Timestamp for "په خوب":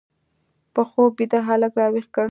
0.73-1.11